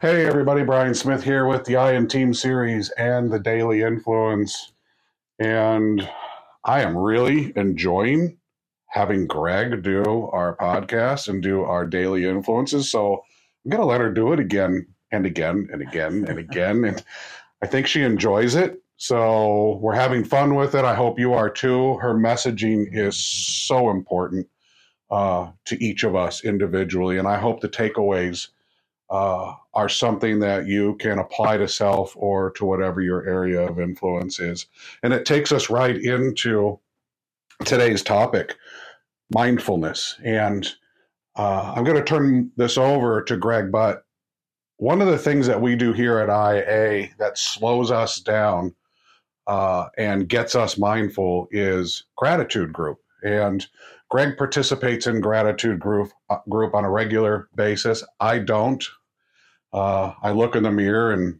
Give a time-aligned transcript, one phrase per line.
[0.00, 4.72] Hey, everybody, Brian Smith here with the I Team series and the Daily Influence.
[5.38, 6.08] And
[6.64, 8.38] I am really enjoying
[8.86, 12.90] having Gregg do our podcast and do our daily influences.
[12.90, 13.22] So
[13.62, 16.82] I'm going to let her do it again and again and again and again.
[16.86, 17.04] And
[17.62, 18.80] I think she enjoys it.
[18.96, 20.86] So we're having fun with it.
[20.86, 21.98] I hope you are too.
[21.98, 24.48] Her messaging is so important
[25.10, 27.18] uh, to each of us individually.
[27.18, 28.48] And I hope the takeaways
[29.10, 33.80] uh, are something that you can apply to self or to whatever your area of
[33.80, 34.66] influence is.
[35.02, 36.78] And it takes us right into
[37.64, 38.56] today's topic
[39.34, 40.16] mindfulness.
[40.24, 40.68] And
[41.36, 44.04] uh, I'm going to turn this over to Gregg, but
[44.78, 48.74] one of the things that we do here at IA that slows us down
[49.46, 52.98] uh, and gets us mindful is gratitude group.
[53.22, 53.66] And
[54.10, 58.04] Gregg participates in gratitude group uh, group on a regular basis.
[58.20, 58.84] I don't.
[59.72, 61.38] Uh, I look in the mirror and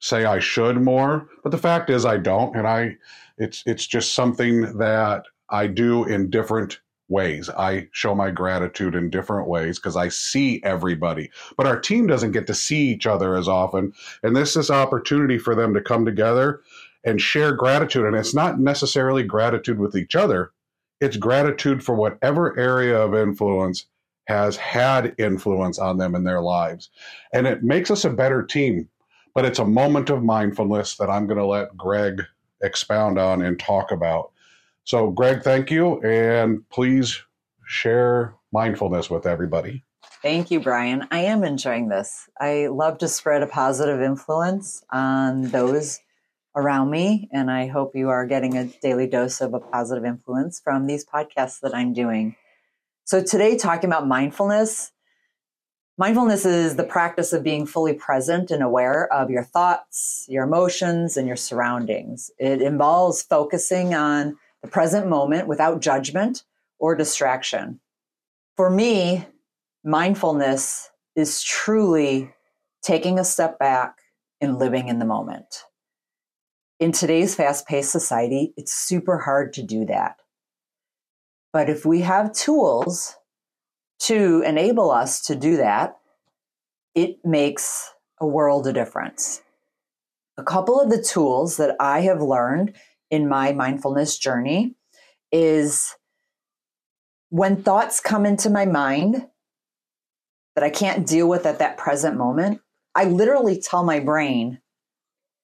[0.00, 2.96] say I should more, but the fact is I don't, and I
[3.38, 7.48] it's it's just something that I do in different ways.
[7.48, 11.30] I show my gratitude in different ways because I see everybody.
[11.56, 13.92] But our team doesn't get to see each other as often.
[14.22, 16.60] And this is opportunity for them to come together
[17.04, 18.04] and share gratitude.
[18.04, 20.52] And it's not necessarily gratitude with each other,
[21.00, 23.86] it's gratitude for whatever area of influence
[24.28, 26.90] has had influence on them in their lives.
[27.32, 28.86] And it makes us a better team.
[29.34, 32.22] But it's a moment of mindfulness that I'm going to let Gregg
[32.62, 34.32] expound on and talk about.
[34.84, 36.02] So, Gregg, thank you.
[36.02, 37.22] And please
[37.66, 39.82] share mindfulness with everybody.
[40.20, 41.06] Thank you, Brian.
[41.10, 42.28] I am enjoying this.
[42.38, 46.00] I love to spread a positive influence on those
[46.54, 47.28] around me.
[47.32, 51.06] And I hope you are getting a daily dose of a positive influence from these
[51.06, 52.36] podcasts that I'm doing.
[53.08, 54.92] So, today, talking about mindfulness.
[55.96, 61.16] Mindfulness is the practice of being fully present and aware of your thoughts, your emotions,
[61.16, 62.30] and your surroundings.
[62.36, 66.44] It involves focusing on the present moment without judgment
[66.78, 67.80] or distraction.
[68.58, 69.24] For me,
[69.82, 72.34] mindfulness is truly
[72.82, 74.00] taking a step back
[74.38, 75.64] and living in the moment.
[76.78, 80.18] In today's fast paced society, it's super hard to do that.
[81.52, 83.16] But if we have tools
[84.00, 85.96] to enable us to do that,
[86.94, 89.42] it makes a world of difference.
[90.36, 92.74] A couple of the tools that I have learned
[93.10, 94.74] in my mindfulness journey
[95.32, 95.94] is
[97.30, 99.26] when thoughts come into my mind
[100.54, 102.60] that I can't deal with at that present moment,
[102.94, 104.60] I literally tell my brain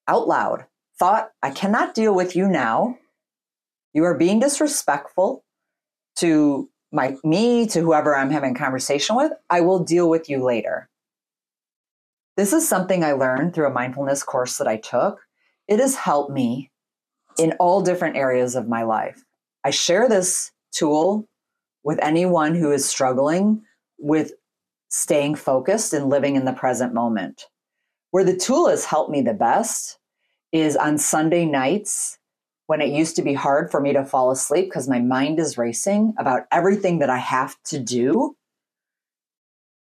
[0.09, 0.65] out loud,
[0.99, 2.97] thought, I cannot deal with you now.
[3.93, 5.44] You are being disrespectful
[6.17, 9.31] to my me, to whoever I'm having conversation with.
[9.49, 10.89] I will deal with you later.
[12.37, 15.19] This is something I learned through a mindfulness course that I took.
[15.67, 16.71] It has helped me
[17.37, 19.23] in all different areas of my life.
[19.63, 21.27] I share this tool
[21.83, 23.61] with anyone who is struggling
[23.97, 24.33] with
[24.89, 27.45] staying focused and living in the present moment.
[28.11, 29.97] Where the tool has helped me the best
[30.51, 32.17] is on Sunday nights
[32.67, 35.57] when it used to be hard for me to fall asleep because my mind is
[35.57, 38.35] racing about everything that I have to do.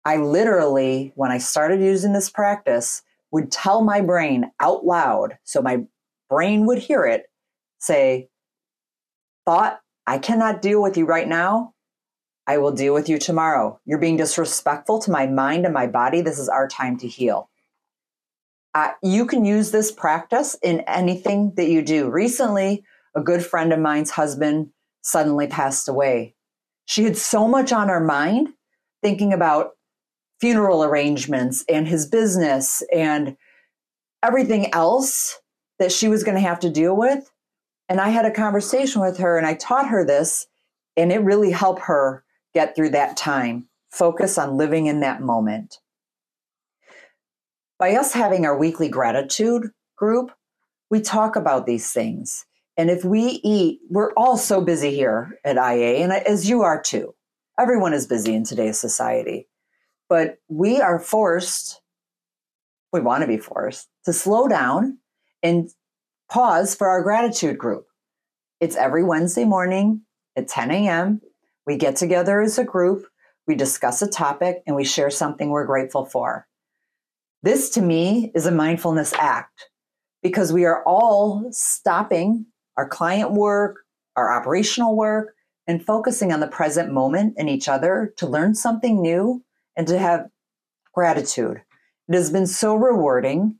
[0.05, 3.01] I literally, when I started using this practice,
[3.31, 5.83] would tell my brain out loud so my
[6.29, 7.25] brain would hear it
[7.79, 8.29] say,
[9.45, 11.73] Thought, I cannot deal with you right now.
[12.47, 13.79] I will deal with you tomorrow.
[13.85, 16.21] You're being disrespectful to my mind and my body.
[16.21, 17.49] This is our time to heal.
[18.73, 22.09] Uh, you can use this practice in anything that you do.
[22.09, 22.83] Recently,
[23.15, 24.69] a good friend of mine's husband
[25.01, 26.35] suddenly passed away.
[26.85, 28.49] She had so much on her mind
[29.01, 29.71] thinking about
[30.41, 33.37] funeral arrangements and his business and
[34.23, 35.39] everything else
[35.79, 37.29] that she was going to have to deal with
[37.89, 40.47] and I had a conversation with her and I taught her this,
[40.95, 42.23] and it really helped her
[42.53, 43.67] get through that time.
[43.91, 45.79] Focus on living in that moment.
[47.83, 50.31] By us having our weekly gratitude group,
[50.89, 52.45] we talk about these things.
[52.77, 56.81] And if we eat, we're all so busy here at IA, and as you are
[56.81, 57.13] too.
[57.59, 59.49] Everyone is busy in today's society.
[60.07, 61.81] But we are forced
[62.93, 64.99] we want to be forced to slow down
[65.43, 65.69] and
[66.31, 67.87] pause for our gratitude group.
[68.61, 70.03] It's every Wednesday morning
[70.37, 71.19] at 10 a.m.
[71.67, 73.07] We get together as a group,
[73.45, 76.47] we discuss a topic, and we share something we're grateful for.
[77.43, 79.69] This to me is a mindfulness act
[80.21, 82.45] because we are all stopping
[82.77, 83.79] our client work,
[84.15, 85.35] our operational work,
[85.67, 89.43] and focusing on the present moment and each other to learn something new
[89.75, 90.29] and to have
[90.93, 91.61] gratitude.
[92.07, 93.57] It has been so rewarding.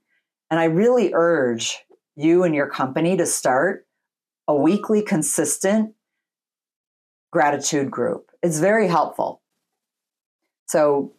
[0.49, 1.79] And I really urge
[2.15, 3.85] you and your company to start
[4.47, 5.93] a weekly, consistent
[7.31, 8.29] gratitude group.
[8.41, 9.41] It's very helpful.
[10.67, 11.13] So,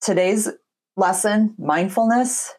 [0.00, 0.48] today's
[0.96, 2.52] lesson mindfulness,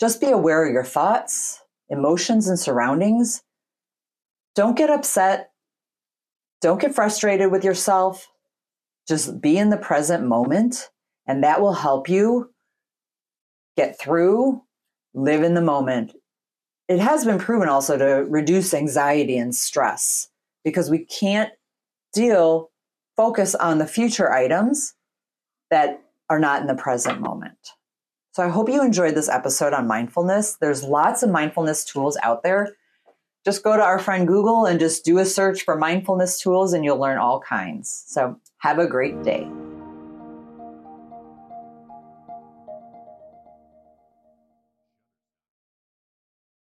[0.00, 3.42] just be aware of your thoughts, emotions, and surroundings.
[4.54, 5.50] Don't get upset.
[6.60, 8.28] Don't get frustrated with yourself.
[9.08, 10.90] Just be in the present moment,
[11.26, 12.50] and that will help you
[13.76, 14.62] get through,
[15.14, 16.12] live in the moment.
[16.88, 20.28] It has been proven also to reduce anxiety and stress
[20.64, 21.50] because we can't
[22.12, 22.70] deal,
[23.16, 24.94] focus on the future items
[25.70, 27.58] that are not in the present moment.
[28.32, 30.56] So I hope you enjoyed this episode on mindfulness.
[30.60, 32.76] There's lots of mindfulness tools out there.
[33.44, 36.84] Just go to our friend Google and just do a search for mindfulness tools and
[36.84, 38.04] you'll learn all kinds.
[38.08, 39.48] So have a great day.